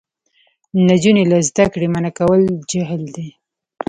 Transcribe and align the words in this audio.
نجونې 0.89 1.23
له 1.31 1.37
زده 1.47 1.65
کړې 1.73 1.87
منع 1.93 2.11
کول 2.19 2.41
جهل 2.71 3.01
دی. 3.15 3.27